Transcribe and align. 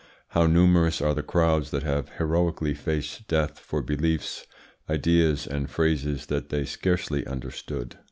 How 0.29 0.47
numerous 0.47 0.99
are 0.99 1.13
the 1.13 1.21
crowds 1.21 1.69
that 1.69 1.83
have 1.83 2.09
heroically 2.17 2.73
faced 2.73 3.27
death 3.27 3.59
for 3.59 3.83
beliefs, 3.83 4.47
ideas, 4.89 5.45
and 5.45 5.69
phrases 5.69 6.25
that 6.25 6.49
they 6.49 6.65
scarcely 6.65 7.23
understood! 7.27 7.97